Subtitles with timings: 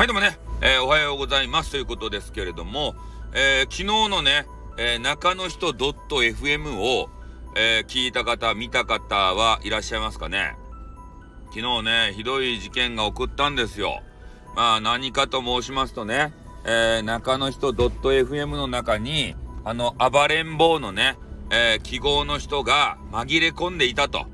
[0.00, 2.94] はい、どうもね、えー、おはようございますということですけれども、
[3.34, 4.46] えー、昨日のね、
[4.78, 7.10] えー、中の人 .fm を、
[7.54, 10.56] え聞いた方、見た方はいらっしゃいますかね
[11.50, 14.00] 昨日ね、ひどい事件が起こったんですよ。
[14.56, 16.32] まあ何かと申しますとね、
[16.64, 21.18] え中の人 .fm の中に、あの、暴れん坊のね、
[21.50, 24.24] え記号の人が紛れ込んでいたと。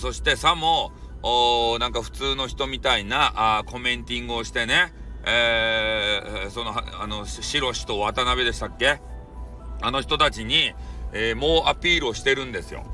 [0.00, 4.92] そしてさも、おなんか普通の人みたいなあコメンティングをしてね、
[5.24, 9.00] えー、その、あの、白氏と渡辺でしたっけ？
[9.80, 10.72] あの人たちに、
[11.12, 12.84] えー、もうアピールをしてるんですよ。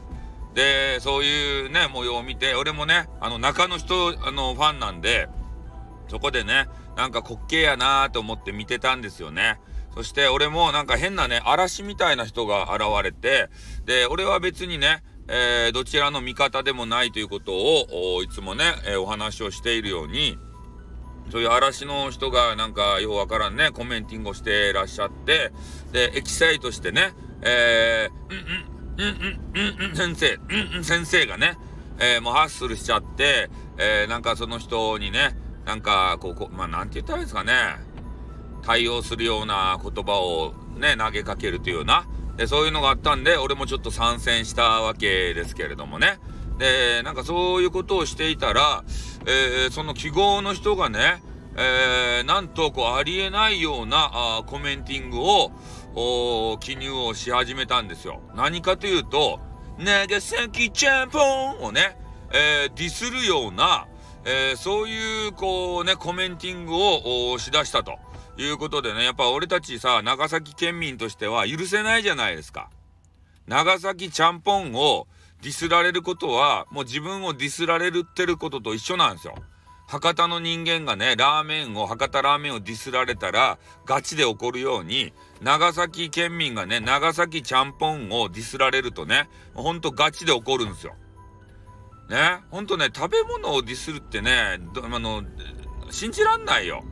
[0.55, 5.29] で、そういうね、模様を見て、俺もね、あの、中の人、あの、ファンなんで、
[6.09, 6.67] そこでね、
[6.97, 9.59] なんか滑稽やなーと思って見てたんですよね。
[9.95, 13.49] そして俺もなんか変なね、嵐みたいな人が現れて、
[13.85, 20.39] で、俺は別にね、えー、どちらの味方でもないということをいつもね、えー、お話をしているように
[21.31, 25.53] そういう嵐の人がなんかようわからんねコメンティングをしてらっしゃって
[25.93, 28.35] でエキサイトしてねえー、
[28.99, 31.57] うんうんうんうんうん先生うんうん先生がね、
[31.99, 37.53] えー、もうハッスルしちゃって、えー、なんかその人にねなんかこうこまあなんて言ったらいいですかね
[38.63, 46.19] 対応するような言葉をね投げかけるというようなで、そういうのがあったんで、俺もちょっと参戦したわけですけれどもね。
[46.59, 48.85] で、なんかそういうことをしていたら、
[49.27, 51.23] えー、その記号の人がね、
[51.57, 58.21] えー、なんとこうありえないようなあコメンティングを記入をし始めたんですよ。
[58.35, 59.41] 何かというと、
[59.79, 61.97] 長崎チャンポンをね、
[62.33, 63.87] えー、ディスるような、
[64.25, 67.99] え、そういうこうね、コメンティングをしだしたと。
[68.37, 72.71] いうことでね、やっぱ俺たちさ、長崎県民としては許せないじゃないですか。
[73.47, 75.07] 長崎ちゃんぽんを
[75.43, 79.35] ディスられることは、もう自分をディスられるってることと一緒なんですよ。
[79.87, 90.95] 博多の人間がね、ラーメンを、博多ラーメンをディスられたら、ガチで怒るように、長崎県民がね、長崎ちゃんぽんをディスられるとね、ほんとガチで怒るんですよ。
[92.09, 95.23] ね、ほんとね、食べ物をディスるってね、あの、
[95.91, 96.83] 信じらんないよ。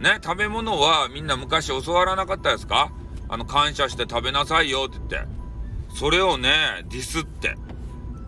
[0.00, 2.92] ね、食べ物はみんな昔教わらなかったですか？
[3.28, 5.28] あの、感謝して食べなさいよって言って。
[5.94, 7.56] それをね、ディスって。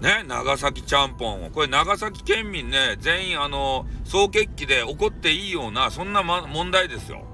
[0.01, 1.51] ね、長崎ちゃんぽんを。
[1.51, 7.25] これ長崎県民ね、全員あの、総決起で怒っていいような、そんな、ま、問題ですよ。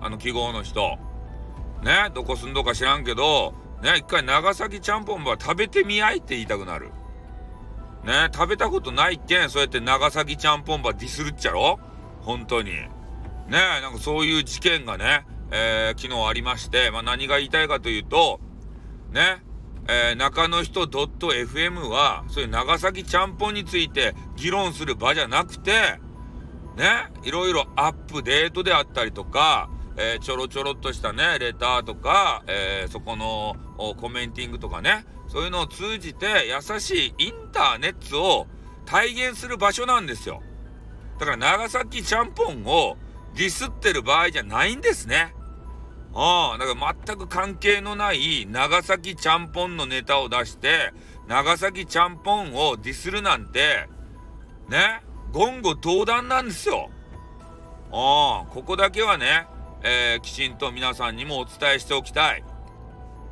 [0.00, 0.98] あの記号の人。
[1.82, 6.90] ね、どこ住んどか知らんけど、ね、一回長崎ちゃんぽんは食べてみあいって言いたくなる。
[8.04, 11.78] ね、食べたことないっけん、そうやって長崎ちゃんぽんばディスるっちゃろ？
[12.20, 12.72] 本当に。
[13.50, 18.40] ねなんかそういう事件がね、えー、昨日ありまして、まあ、何が言いたいかというと、
[19.12, 19.42] ね、
[19.88, 25.72] えー、中の人 .fm は、そういう長崎ちゃんぽんについて議論する場じゃなくて、
[26.76, 33.56] ね、いろいろアップデートであったりとか、えー、ちょろちょろっとしたね、レターとか、えー、そこの
[33.96, 38.46] コメンティングとかね、そういうのを通じて優しいインターネットを
[38.86, 40.40] 体現する場所なんですよ。
[41.18, 42.96] だから長崎ちゃんぽんを
[43.34, 45.34] ディスってる場合じゃないんですね。
[46.14, 50.92] ああ、だから全く関係のない長崎ちゃんぽんのネタを出して、
[51.28, 53.88] 長崎ちゃんぽんをディスるなんて、
[54.68, 55.02] ね、
[55.32, 56.90] 言語道断なんですよ。
[57.92, 59.46] ああ、ここだけはね、
[59.82, 62.44] えー、きちんと皆さんにもお伝えしておきたい。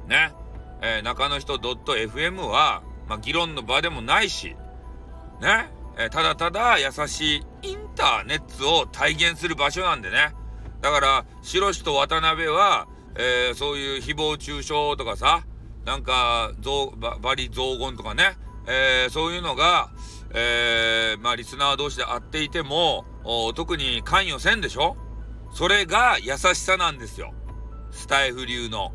[0.07, 0.33] ね、
[0.81, 4.57] えー、中の人 .fm は、まあ、議論の場でもないし、
[5.41, 10.33] ね、え、ただただ優しいインターネットを体現する場所なんでね。
[10.81, 12.87] だから、白石と渡辺は、
[13.17, 15.43] えー、そういう誹謗中傷とかさ、
[15.85, 16.53] なんか、
[16.99, 19.91] ババリ雑言とかね、えー、そういうのが、
[20.35, 23.05] えー、まあ、リスナー同士で会っていても、
[23.57, 24.97] 特に関与せんでしょ？
[25.53, 27.35] それが優しさなんですよ。
[27.91, 28.93] スタイフ流の。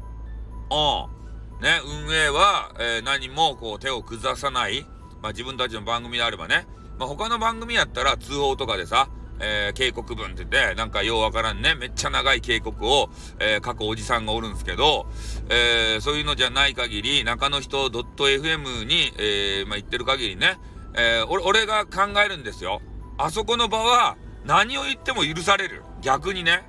[0.71, 1.61] うん。
[1.61, 4.85] ね、運営は、え、何もこう手を下さない。
[5.21, 6.67] まあ、自分たちの番組であればね、
[6.97, 9.09] まあ、他の番組やったら通報とかでさ、
[9.39, 13.09] えー、警告文って言って、なんかようわからんね、めっちゃ長い警告を、
[13.39, 15.07] えー、書くおじさんがおるんですけど、
[15.49, 20.57] えー、そういうのじゃない限り、中の人 .fm に、えー、まあ、言ってる限りね、
[20.95, 22.81] えー、俺、俺が考えるんですよ。
[23.17, 25.83] あそこの場は、何を言っても許される。
[26.01, 26.63] 逆にね、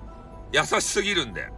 [0.52, 1.48] 優しすぎるんで。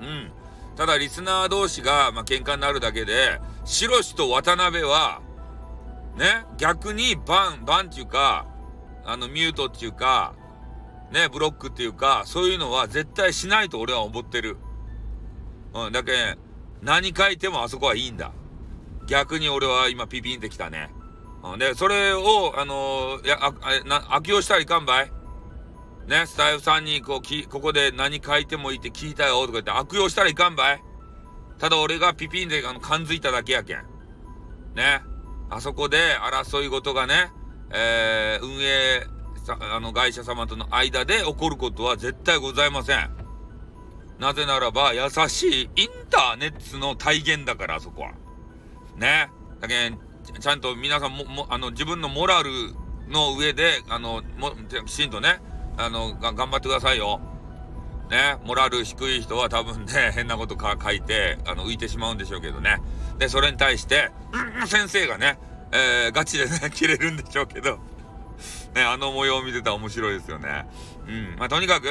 [0.00, 0.32] うん。
[0.76, 5.20] ただ、リスナー同士が、まあ、喧嘩になるだけで、白石と渡辺は、
[6.16, 8.46] ね、逆にバン、バンっていうか、
[9.04, 10.34] あの、ミュートっていうか、
[11.12, 14.56] ね、ブロックっていうか、そういうのは絶対しないと俺は思ってる。
[15.74, 16.36] うん、だけ
[16.82, 18.32] 何書いてもあそこはいいんだ。
[19.06, 20.90] 逆に俺は今ピピンってきたね。
[21.42, 23.52] うん、で、それを、あのー、や、あ、
[23.86, 25.12] な、悪用したらいかんばい
[26.06, 30.82] ね、スタイフさんにこうき、ここで何書いてもいいって聞いたよとか言って悪用したらいかんばい
[31.58, 33.78] ただ俺がピピンであの感づいただけやけん。
[34.74, 35.02] ね。
[35.54, 37.30] あそこで争い事がね、
[37.70, 39.06] えー、運営、
[39.48, 43.10] あの会社様との間で起こることは絶対ございません。
[44.18, 48.12] なぜならば、優しいインターネットの体現だから、あそこは。
[48.96, 49.30] ね。
[49.60, 49.92] だけ、
[50.40, 52.50] ちゃんと皆さんも、も、あの、自分のモラル
[53.08, 55.40] の上で、あの、も、きちんとね、
[55.76, 57.20] あの、頑張ってくださいよ。
[58.10, 62.80] ね、モラル低い人は多分ね、 変なことか書いて、あの、浮いてしまうんでしょうけどね。
[63.18, 64.10] で、それに対して、
[64.66, 65.38] 先生がね、
[65.72, 67.78] えー、ガチでね、 切れるんでしょうけど、
[68.74, 70.66] ね、あの模様を見てたら面白いですよね。
[71.06, 71.36] うん。
[71.38, 71.88] まあ、とにかく、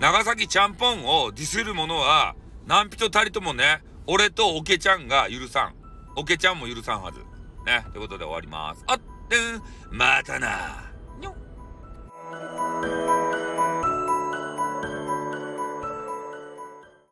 [0.00, 2.34] 長崎ちゃんぽんをディスる者は、
[2.66, 5.74] 何人たりともね、俺とオケちゃんが許さん。
[6.16, 7.20] オケちゃんも許さんはず。
[7.64, 7.84] ね。
[7.92, 8.84] ということで終わります。
[8.86, 10.84] あってん、またな